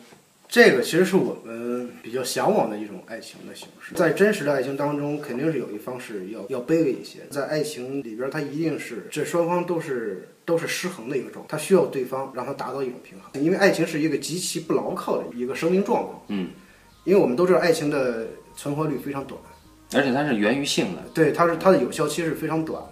[0.48, 3.94] 这个其实是我们比较向往的一种爱情的形式。
[3.94, 7.20] 在真实的爱情当中，肯定是有一方是要要卑微一些。
[7.30, 13.42] 在爱情里边，它一定是这双方都是都是失衡的一个状态，他需要对方让它达到一种平衡。
[13.42, 16.22] 因为爱情是一个极其不牢靠的一个生命状况。
[16.28, 16.50] 嗯，
[17.04, 19.40] 因为我们都知道爱情的存活率非常短，
[19.94, 22.91] 而且它是源于性的，对，它是它的有效期是非常短的。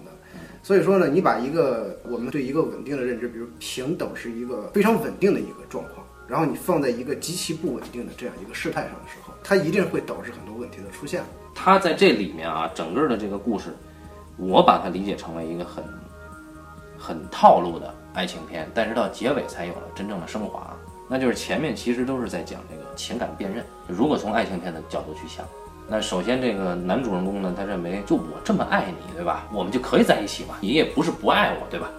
[0.62, 11.22] 所以说呢，你把一个我们对一个稳定的认知，比如平等是一个非常稳定的一个状况，然后你放在一个极其不稳定的这样一个事态上的时候，它一定会导致很多问题的出现。
[11.54, 13.74] 它在这里面啊，整个的这个故事，
[14.36, 15.82] 我把它理解成为一个很
[16.98, 20.76] 很套路的爱情片，但是到结尾才有了真正的升华。
[21.08, 23.64] 那就是前面其实都是在讲这个情感辨认。
[23.88, 25.44] 如果从爱情片的角度去想，
[25.90, 29.44] 那首先这个男主人公呢，他认为就我这么爱你，对吧？
[29.52, 31.90] 我们就可以在一起嘛，你也不是不爱我，对吧？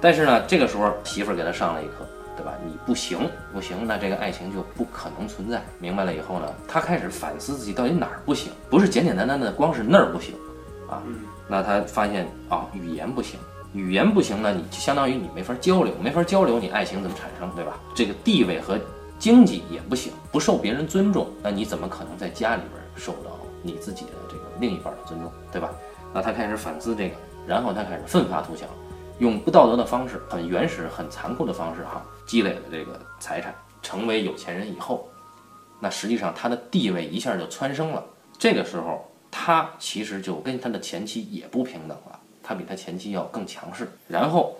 [0.00, 2.04] 但是呢，这个时候媳妇儿给他上了一课，
[2.36, 2.52] 对吧？
[2.66, 5.62] 你不行，不行，那这个爱情就不可能存在。
[5.78, 10.34] 明白了以后呢，他开始反思自己到底哪儿不行，不是简简单单的光是那儿不行
[10.90, 11.00] 啊。
[11.46, 13.38] 那他发现啊，语言不行，
[13.72, 17.78] 语言不行呢，你就相当于你没法交流，没法交流，你爱情怎么产生，对吧？
[17.94, 18.76] 这个地位和
[19.16, 23.30] 经济也不行，不受别人尊重，那你怎么可能在家里边受到
[23.62, 25.70] 你自己的这个另一半的尊重，对吧？
[26.12, 27.14] 那他开始反思这个，
[27.46, 28.68] 然后他开始奋发图强，
[29.18, 35.08] 用不道德的方式，很原始、很残酷的方式哈，积累了这个财产，成为有钱人以后，
[35.80, 38.04] 那实际上他的地位一下就蹿升了。
[38.38, 43.90] 这个时候，他其实就跟他的前妻也不平等了，他比他前妻要更强势。
[44.06, 44.56] 然后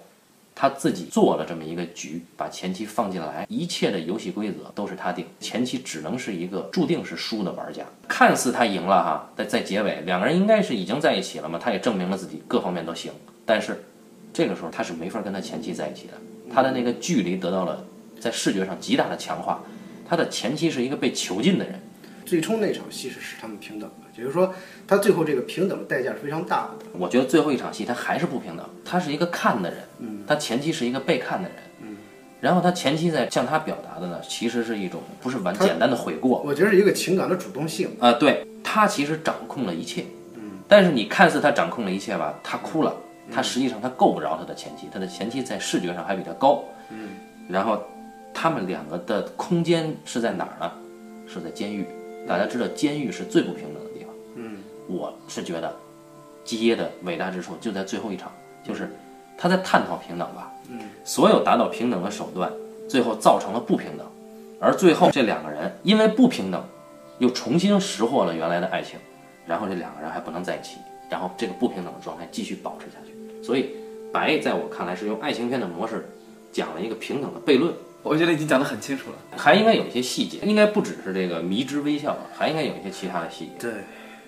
[0.61, 7.85] 他自己做了这么一个局，把前妻放进来，一切的游戏规则都是他定，前妻只能是一个注定是输的玩家。
[8.09, 13.12] 看似他赢了哈，在在结尾两个人应该是已经在一起了嘛，他也证明了自己各方面都行，
[13.47, 13.85] 但是
[14.33, 16.14] 这个时候他是没法跟他前妻在一起的，
[16.53, 17.85] 他的那个距离得到了
[18.18, 19.62] 在视觉上极大的强化，
[20.09, 21.81] 他的前妻是一个被囚禁的人。
[22.27, 24.52] 最终那场戏是使他们平等的，也就是说，
[24.87, 26.87] 他最后这个平等的代价是非常大的。
[26.98, 31.96] 我觉得最后一场戏他还是不平等，他是一个看的人，嗯，他前期是一个被看的人，嗯，
[32.40, 37.90] 然后他前期在向他表达的呢，其实是一种不是完简单的悔过，我觉得是一个情感的主动性。
[38.00, 40.04] 啊、对他其实掌控了一切，
[40.35, 42.92] 嗯，但是你看似他掌控了一切吧，他哭了，
[43.31, 47.11] 他实际上他够不着他的前妻，他的前妻在视觉上还比他高，嗯，
[47.48, 47.81] 然后
[48.35, 50.72] 他们两个的空间是在哪儿呢？
[51.28, 51.87] 是在监狱。
[52.26, 53.88] 大家知道监狱是最不平等的
[54.88, 55.74] 我是觉得
[56.44, 58.33] 基耶的伟大之处就在最后一场，
[58.64, 58.90] 就是
[59.37, 62.51] 他在探讨平等吧，嗯，所有达到平等的手段，
[62.88, 64.07] 最后造成了不平等，
[64.59, 66.64] 而最后这两个人因为不平等，
[67.18, 68.98] 又重新拾获了原来的爱情，
[69.46, 70.79] 然后这两个人还不能在一起，
[71.11, 73.44] 然后这个不平等的状态继续保持下去。
[73.44, 73.70] 所以
[74.12, 76.09] 白在我看来是用爱情片的模式
[76.51, 77.72] 讲了一个平等的悖论，
[78.03, 79.16] 我觉得已经讲得很清楚了。
[79.37, 83.53] 还应该有一些细节，应该不只是这个迷之微笑，还应该有一些其他的细节。
[83.61, 83.72] 对，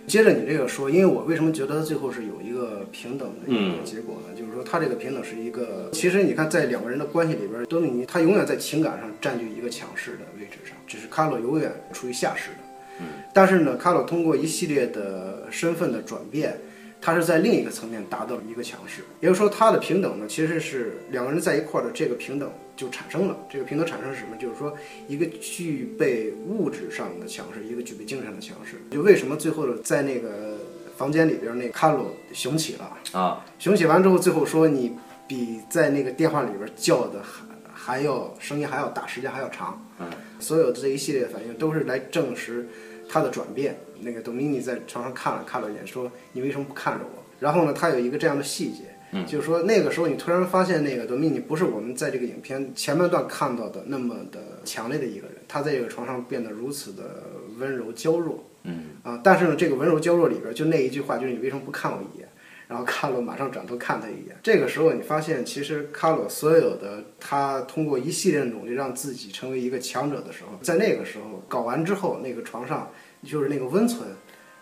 [0.06, 4.34] 接着你这个说，因为我为什么觉得他最后是有一个平等的一个嗯结果呢？
[4.38, 12.58] 就是说他这个平等是一个，其实你看在两个人的关系里边，多米尼他永远在情感上占据一个强势的位置上，只是卡洛永远处于下势的。
[13.00, 16.58] 嗯，但是呢，卡洛通过一系列的身份的转变。
[17.00, 23.36] 他是在另一个层面达到了一个强势，也就是说，他的平等呢，其实是两个人在一块儿的这个平等就产生了。
[23.50, 24.36] 这个平等产生是什么？
[24.36, 24.76] 就是说，
[25.08, 28.76] 一个具备物质上的强势，一个具备精神的强势。
[28.90, 30.58] 就为什么最后在那个
[30.96, 34.92] 房间里边，那卡洛雄起了啊，雄起完之后，最后说你
[35.26, 39.82] 比在那个电话里边叫的还还要声音还要大，时间还要长。
[39.98, 40.08] 嗯，
[40.38, 42.68] 所有的这一系列反应都是来证实
[43.10, 43.76] 他的转变。
[44.02, 57.24] 那个多米尼在床上看了看了一眼，说：“你为什么不看着我？”然后呢，他有一个这样的细节，嗯，就是说那个时候你突然发现，那个多米尼不是我们在这个影片前半段看到的那么的强烈的一个人，他在这个床上变得如此的
[57.58, 62.26] 温柔娇弱，嗯啊，但是呢，这个温柔娇弱里边就那一句话，就是你为什么不看我一眼？
[62.70, 64.38] 然后卡洛马上转头看他一眼。
[64.42, 72.88] 这个时候你发现，其实卡洛所有的他通过一系列的努力让自己成为一个强者的时候，在那个时候搞完之后，那个床上。
[73.22, 74.08] 就是那个温存，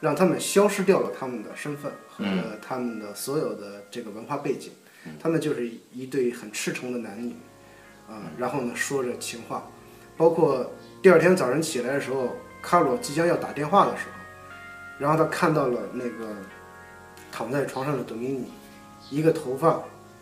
[0.00, 2.24] 让他们消失掉了他们的身份和
[2.60, 4.72] 他们的所有的这个文化背景，
[5.20, 7.34] 他们就是一对很赤诚的男女，
[8.08, 9.70] 啊，然后呢说着情话，
[10.16, 14.10] 包括第二天早晨起来的时候，卡罗即将要打电话的时候，
[14.98, 16.34] 然后他看到了那个
[17.30, 18.52] 躺在床上的多米尼，
[19.10, 19.80] 一个头发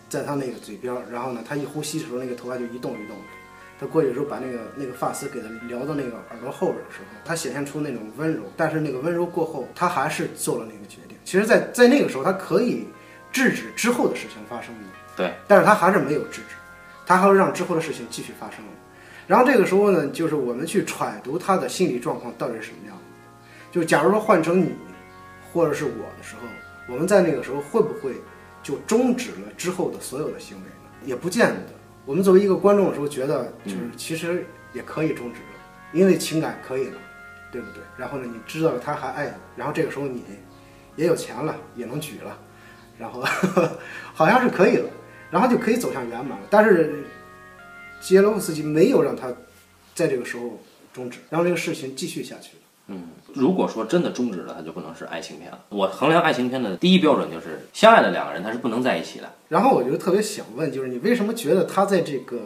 [0.09, 3.23] 在他那个嘴边，然后呢他一呼吸的时候，那个头发就一动一动的。
[3.79, 11.19] 他过去的时候，把那个那个发丝给他撩到那个耳朵后边的时候，他显现出那种温柔，但是那个温柔过后，他还是做了那个决定。
[11.25, 12.87] 其实，在在那个时候，他可以
[13.31, 14.81] 制止之后的事情发生的，
[15.15, 16.55] 对，但是他还是没有制止，
[17.05, 18.73] 他还会让之后的事情继续发生了。
[19.27, 23.03] 然后这个时候呢，就是我们去揣度他的心理状况到底是什么样的。
[23.73, 24.73] 就假如说换成你，
[25.53, 26.49] 或者是我的时候，
[26.89, 28.15] 我们在那个时候会不会
[28.63, 30.91] 就终止了之后的所有的行为呢？
[31.05, 31.61] 也不见得。
[32.05, 35.47] 我们作为一个观众的时候，觉得就是其实也可以终止了，
[35.93, 36.99] 因为情感可以了，
[37.51, 37.83] 对不对？
[37.97, 40.23] 然后呢，你知道了他还爱你，然后这个时候你
[40.95, 42.39] 也有钱了，也能举了，
[42.97, 43.23] 然后
[44.15, 44.89] 好像是可以了，
[45.31, 46.47] 然后就可以走向圆满了。
[46.49, 47.05] 但是
[48.01, 49.29] 杰罗夫斯基没有让他
[49.95, 50.61] 在这个时候
[50.93, 52.63] 终止，让这个事情继续下去了。
[52.89, 55.59] 嗯，如果说真的终止了，它就不能是爱情片了。
[55.71, 59.29] 我衡量爱情片的第一标准就是相爱的两个人他是不能在一起的。
[59.49, 62.41] 然后我就特别想问，就是你为什么觉得他在这个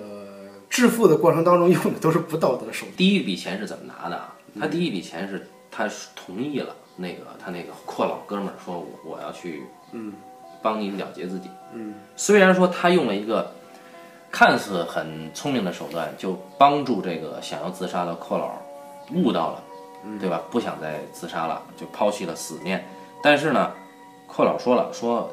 [0.68, 2.96] 致富的过程当中用的都是不道德的手段？
[2.96, 4.34] 第一笔钱是怎么拿的啊？
[4.58, 10.12] 他第一笔钱是他同意了那个他那个阔老哥们儿说我我要去嗯
[10.62, 11.48] 帮你了结自己。
[11.74, 13.52] 嗯虽然说他用了一个
[14.30, 18.52] 看似很聪明的手段，就帮助这个想要自杀的阔老
[19.14, 19.62] 悟到了，
[20.18, 20.42] 对吧？
[20.50, 22.84] 不想再自杀了，就抛弃了死念。
[23.22, 23.72] 但是呢，
[24.26, 25.30] 阔老说了，说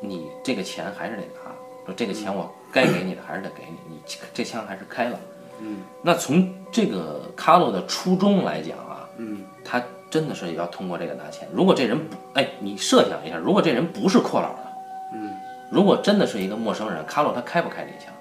[0.00, 1.50] 你这个钱还是得拿，
[1.86, 4.00] 说这个钱我该给你的还是得给你，你
[4.34, 5.18] 这枪还是开了。
[5.62, 11.46] 嗯那从这个卡洛的初衷来讲啊，嗯他真的是要通过这个拿钱。
[11.52, 14.72] 如果这人不，哎，你设想一下，如果这人不是阔老的，
[15.14, 15.30] 嗯。
[15.70, 18.12] 如果真的是一个陌生人，卡洛他开不开这枪，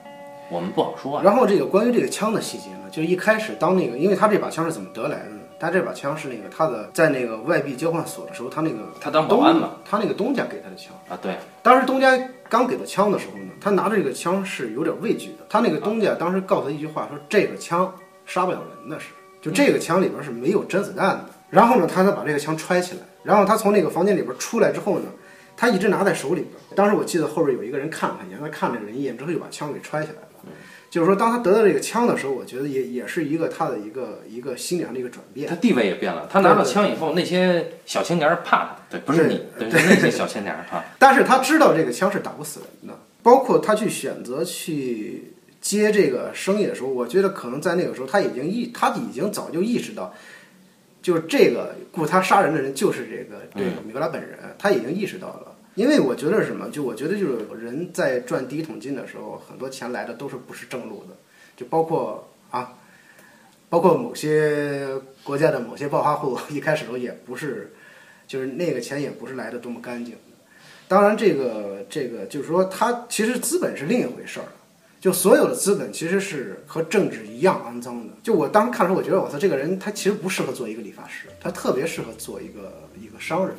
[0.51, 1.23] 我们不好说啊。
[1.23, 5.38] 然后这个关于这个枪的细节呢，就是一开始当那个，因为他这把枪是怎么得来的呢？
[5.59, 10.93] 他这把枪是那个他的在那个外币交换所的时候，他那个他当保安嘛，他那个东家给他的枪。
[11.09, 12.17] 啊，对，当时东家
[12.47, 15.45] 刚给他枪的时候呢，他拿着这个枪是有点畏惧的。
[15.49, 17.93] 他那个东家当时告诉他一句话，说这个枪
[18.25, 19.07] 杀不了人的是，
[19.41, 21.25] 就这个枪里边是没有真子弹的。
[21.49, 23.01] 然后呢，他才把这个枪揣起来。
[23.23, 25.05] 然后他从那个房间里边出来之后呢，
[25.57, 26.53] 他一直拿在手里边。
[26.75, 30.28] 当时我记得后边有一个人看了他一眼，他看了人一眼之后，就把枪给揣起来了。
[30.89, 35.47] 就是说，当他得到这个枪的时候，我觉得也也是一个他的一个一个心理上的一个转变。
[35.47, 36.27] 他地位也变了。
[36.31, 40.83] 他拿到枪以后，那些小青年怕他，对，不是你，对，是那些小青年儿啊。
[40.97, 50.11] 但是他知道这个枪是打不死人的，包括他去选择去接这个生意的时候，我觉得可能在那个时候他已经意，他已经早就意识到，
[51.03, 55.48] 就是这个雇他杀人的人就是这个这个米格拉本人，他已经意识到了。
[55.79, 56.69] 因为我觉得是什么？
[56.69, 61.15] 就我觉得就是人在赚第一桶金的时候，很多钱来的都是不是正路的，
[61.55, 62.73] 就包括啊，
[63.69, 64.85] 包括某些
[65.23, 67.71] 国家的某些暴发户， 一开始时候也不是，
[68.27, 70.17] 就是那个钱也不是来的多么干净。
[70.89, 74.47] 当然，这个这个就是说，它其实资本是另一回事儿
[74.99, 78.13] 就所有的资本其实是和政治一样肮脏的。
[78.21, 83.55] 就我当时看的时候，我觉得我操，这个人他其实不适合做一个理发师，他特别适合做一个一个商人。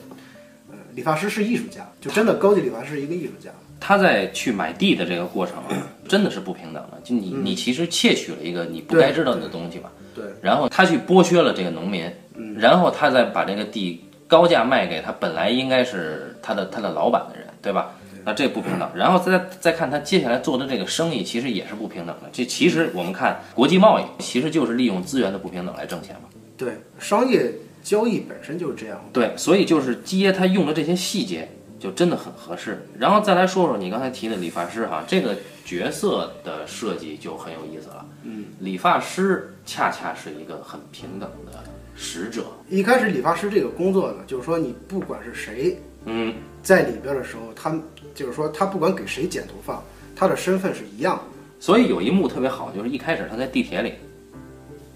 [0.91, 3.51] 呃，理发师是艺术家，就真的高级理发师是一个艺术家。
[3.79, 7.01] 他在去买地的这个过程啊， 真的是不平等的。
[7.03, 12.11] 就你你其实窃取了一个你不该知道的东西嘛，对，然后他去剥削了这个农民，
[12.57, 17.95] 然后他再把这个地高价卖给他本来应该是他的他的老板的人，对吧？
[18.23, 18.87] 那这不平等。
[18.95, 22.29] 然后再再看他接下来做的这个生意，其实也是不平等的。
[22.31, 26.29] 这其实我们看国际贸易，其实就是利用资源的不平等来挣钱嘛。
[26.59, 27.51] 对，商业
[27.83, 29.01] 交易本身就是这样。
[29.13, 32.87] 对，所以就是基耶他用的这些细节就真的很合适。
[32.99, 38.07] 然后再来说说你刚才提的理发师哈，这个角色的设计就很有意思了。
[38.25, 41.65] 嗯，理发师恰恰是一个很平等的
[41.95, 42.45] 使者。
[42.69, 47.79] 一开始理发师这个工作呢，就是说你不管是谁嗯，在里边的时候，他
[48.15, 49.83] 就是说他不管给谁剪头发，
[50.17, 51.23] 他的身份是一样的。
[51.59, 53.93] 所以有一幕特别好，就是一开始他在地铁里，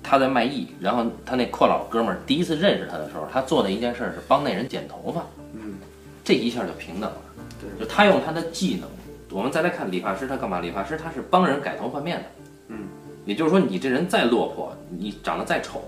[0.04, 5.24] 他在卖艺，然后他那阔老哥们儿第一次认识他的时候，他做的一件事儿是帮那人剪头发，
[5.54, 5.76] 嗯，
[6.22, 7.16] 这一下就平等了。
[7.58, 8.88] 对，就他用他的技能，
[9.30, 10.60] 我们再来看理发师，他干嘛？
[10.60, 12.24] 理发师他是帮人改头换面的，
[12.68, 12.84] 嗯，
[13.24, 15.82] 也就是说你这人再落魄，你长得再丑，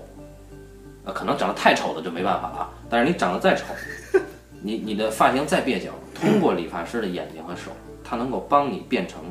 [1.05, 3.65] 呃，可能长得太丑的就没办法了，但是你长得再丑，
[4.63, 7.71] 你你的发型再蹩脚，通过理发师的眼睛和手，
[8.03, 9.21] 他能够帮你变成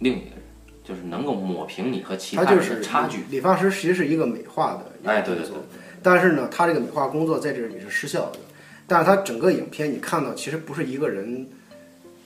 [0.00, 0.42] 另一个人，
[0.86, 3.24] 就是能够抹平你和其他人的差距。
[3.28, 5.64] 理发师其实是一个美化的一个哎对对工作，
[6.02, 8.38] 但是呢，他这个美化工作在这里是失效的。
[8.86, 11.44] 但是他整个影片你看到，其实不是一个人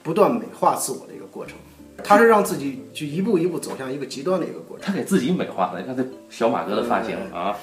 [0.03, 1.55] 不断美化自我的一个过程，
[2.03, 4.85] 他是让自己就一步一步走向一个极端的一个过程。
[4.85, 7.57] 他给自己美化了，你看这小马哥的发型啊，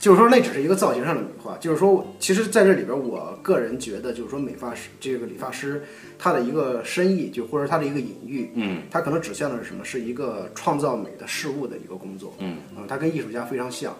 [0.00, 1.58] 就是说，那只是一个造型上的美化。
[1.58, 5.82] 就是说，其实在这里边，我个人觉得，就是说，美发师这个理发师
[6.18, 9.84] 他的一个深意，就或者他的一个隐喻，嗯，他可能指向的是什么？
[9.84, 13.94] 是一个创造美的事物的一个工作，嗯，啊，他跟艺术家非常像。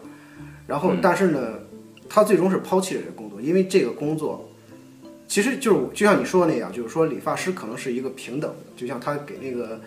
[0.67, 1.59] 然后，但是呢，
[2.09, 4.51] 他最终是抛弃了这个工作，因为这个工作
[5.29, 9.79] 其实就是就像你说的那样，就是说理发师可能是一个平等的，就像他给那个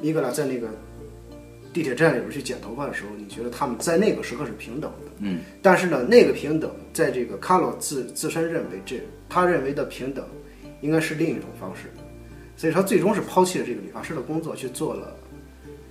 [0.00, 0.68] 米格拉在那个
[1.72, 5.12] 地铁站里边去剪头发的时候，你觉得他们在那个时刻是平等的。
[5.18, 10.24] 嗯，但是呢，那个平等，在这个卡洛自自身认为这他认为的平等，
[10.80, 11.92] 应该是另一种方式，
[12.56, 15.14] 所以他最终是抛弃了这个理发师的工作，去做了，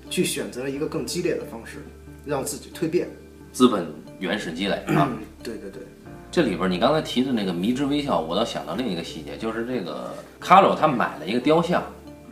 [0.10, 1.78] 去选择了一个更激烈的方式，
[2.26, 3.08] 让自己蜕变。
[3.52, 3.88] 资本
[4.20, 5.10] 原始积累啊。
[5.12, 5.82] 嗯，对对对，
[6.30, 11.84] 这里边你刚才提的那个迷之微笑，我倒想到另一个细节，就是这个卡洛他买了一个雕像，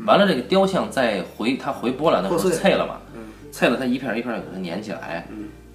[0.05, 3.01] 完了这个雕像在回他回波兰的时候碎碎了嘛，
[3.51, 5.27] 碎了，它一片一片给它粘起来，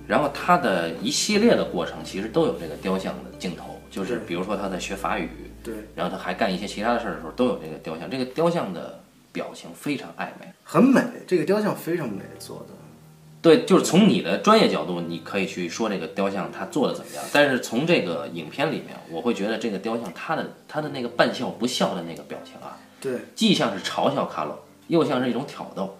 [0.07, 5.29] 然后它的一系列的过程其实都有这个雕像的镜头，就是比如说他在学法语，
[5.63, 9.01] 对，然后他还干一些其他的事儿的时候，都有这个雕像，这个雕像的
[9.33, 10.53] 表情非常暧昧。
[10.65, 12.75] 很美，这个雕像非常美做的。
[13.41, 17.25] 对，就是从你的专业角度，你可以去说这个雕像它做的怎么样。
[17.33, 25.97] 但是从这个影片里面，我会觉得这个雕像它的它的那个半笑不笑的那个表情啊，对，既像是嘲笑卡洛，又像是一种挑逗。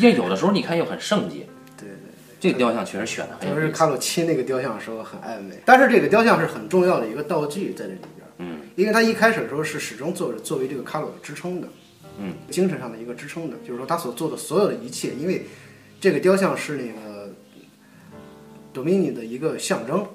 [0.00, 1.46] 这有的时候你看又很圣洁。
[1.76, 1.96] 对对。
[2.38, 3.72] 这个雕像确实选的很有意思。
[3.72, 11.68] 卡洛亲那个雕像的时候很暧昧，但是这个雕像是很重要的一个道具在这里边，嗯，因为他一开始的时候是始终作为作为这个卡洛的支撑的，
[12.18, 15.46] 嗯，精神上的一个支撑的，就是说他所做的所有的一切，因为
[15.98, 17.32] 这个雕像是那个
[18.74, 20.06] Domini 的一个象征，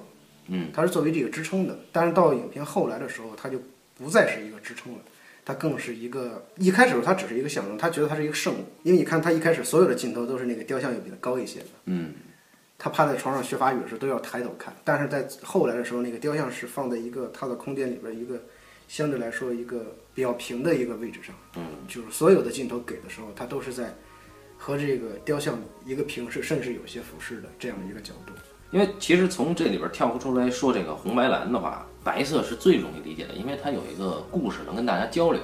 [0.46, 3.58] 嗯，它是作为这个支撑的，但是到影片后来的时候，他就
[3.98, 4.98] 不再是一个支撑了。
[5.44, 12.14] 它更是一个，一开始的时候它只是一个象征，他觉得它是一个圣物，因为你看他一开始所有的镜头都是那个雕像要比他高一些的，嗯，
[12.78, 18.40] 他趴在床上学法语的时候都要抬头看，但是在后来的时候，那个雕像是放在一个他的空间里边一个
[18.86, 23.92] 相对来说一个比较平的一个位置上，嗯，就是所有的镜头给的时候，他都是在
[24.56, 28.32] 和这个雕像一个平视，甚至有些俯视的这样的一个角度。
[28.72, 35.40] 因为其实从这里边跳不出来说这个红白蓝的话，白色是最容易理解的，因为它有一个故事能跟大家交流。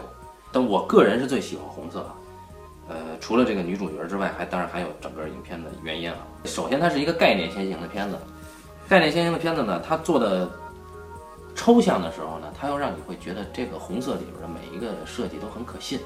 [0.50, 2.10] 但我个人是最喜欢红色，
[2.88, 6.16] 呃，除了这个女主角之外，还当然还有整个影片的原因啊。
[6.46, 8.18] 首先，它是一个概念先行的片子，
[8.88, 10.50] 概念先行的片子呢，它做的
[11.54, 16.00] 抽象的时候呢，它又让你会觉得这个红色里边的每一个设计都很可信，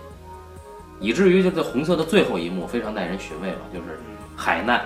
[0.98, 4.00] 以至于就这红色的最后一幕非常耐人寻味吧，就是
[4.36, 4.84] 海难。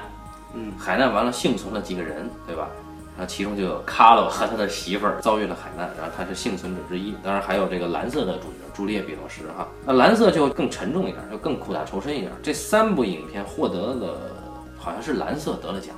[0.78, 2.68] 海难完了，幸存了几个人，对吧？
[3.16, 7.14] 然后其中就有卡洛和他的媳妇儿遭遇了海难，然后他是幸存者之一。
[7.22, 12.30] 当然还有这个蓝色的主角朱丽叶·比诺什哈，那蓝色就更沉重一点，就更苦大仇深一点。
[12.42, 14.20] 这三部影片获得了，
[14.78, 15.96] 好像是蓝色得了奖，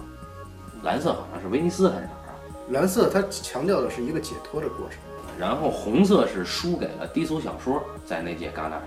[0.85, 2.33] 蓝色好像是威尼斯还是哪儿啊？
[2.71, 4.99] 蓝色它强调的是一个解脱的过程。
[5.37, 8.83] 然后红色是输给了低俗小说，在那届戛纳上。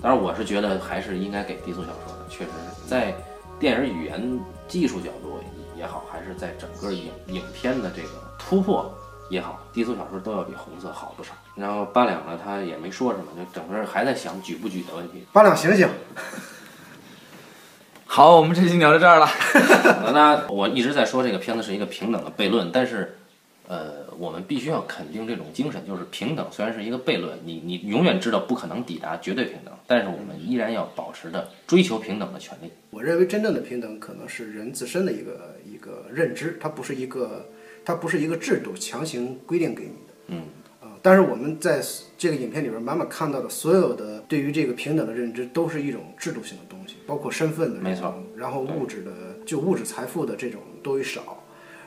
[0.00, 3.14] 当然，我是觉得还是应该给低俗小说的，确实是在
[3.58, 5.40] 电影语言技术角度
[5.76, 8.92] 也好，还是在整个影影片的这个突破，
[9.30, 11.32] 也好，低俗小说都要比红色好不少。
[11.54, 15.24] 然后八两呢，他也没说什么，就整个还在想举不举的问题。
[15.32, 15.88] 八两醒醒，
[18.06, 19.28] 好，我们这期聊到这儿了。
[20.12, 23.16] 那我一直在说这个片子是一个平等的悖论，但是，
[23.66, 32.70] 呃，我们必须要肯定这种精神，就是平等虽然是一个悖论，你你永远知道不可能抵达绝对平等，但是我们依然要保持着追求平等的权利。
[32.90, 37.48] 我认为真正的平等可能是人自身的一个一个认知，它不是一个
[37.84, 40.14] 它不是一个制度强行规定给你的。
[40.28, 40.42] 嗯。
[40.80, 41.82] 啊，但是我们在
[42.18, 49.10] 这个影片里边满满看到的所有的对于这个平等的认知，都是一种制度性的东西，包括身份的没错然后物质的
[49.46, 51.42] 就物质财富的这种多与少，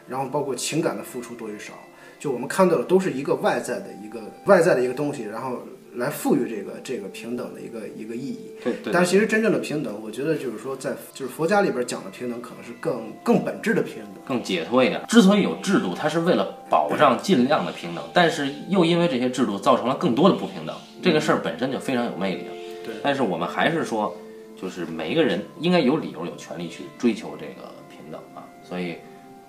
[0.07, 1.73] 然后包括情感的付出多与少，
[2.19, 5.59] 就我们看到的都是一个外在的一个外在的一个东西，然后
[5.93, 8.51] 来赋予这个这个平等的一个一个意义。
[8.63, 14.23] 对对但是其实真正的平等，我觉得就是说在就是佛家里边讲的平等，可能是更更本质的平等。
[14.25, 15.01] 更解脱一点。
[15.07, 22.51] 之所以有制度，它是为了保障尽量的平等，但是又因为这些制度造成了更多的不平等，这个事儿本身就非常有魅力了。
[22.85, 24.15] 对但是我们还是说，
[24.59, 28.45] 就是每一个人应该有理由、有权利去追求这个平等啊。
[28.63, 28.95] 所以，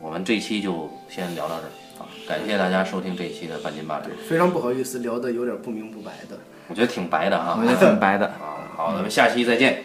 [0.01, 6.39] 我们这一期就先聊到这儿啊，感谢大家收听这一期的半斤八两，非常不好意思，聊的有点不明不白的。
[6.69, 8.27] 我觉得挺白的哈我觉得挺白的。
[8.39, 8.71] 啊。
[8.77, 9.83] 好，咱们下期再见。